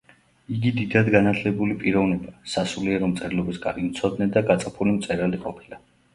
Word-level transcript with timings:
იგი 0.53 0.69
დიდად 0.77 1.11
განათლებული 1.15 1.75
პიროვნება, 1.83 2.33
სასულიერო 2.55 3.11
მწერლობის 3.13 3.61
კარგი 3.67 3.87
მცოდნე 3.93 4.31
და 4.39 4.45
გაწაფული 4.51 4.99
მწერალი 4.99 5.45
ყოფილა. 5.47 5.81